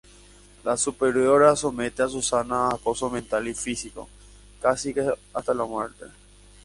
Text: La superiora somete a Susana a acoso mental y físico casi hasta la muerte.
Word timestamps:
La 0.63 0.77
superiora 0.77 1.53
somete 1.55 2.01
a 2.01 2.07
Susana 2.07 2.65
a 2.69 2.73
acoso 2.73 3.07
mental 3.11 3.47
y 3.47 3.53
físico 3.53 4.09
casi 4.59 4.95
hasta 5.31 5.53
la 5.53 5.63
muerte. 5.65 6.05